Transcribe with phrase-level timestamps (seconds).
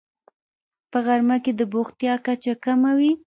[0.91, 3.11] په غرمه کې د بوختیا کچه کمه وي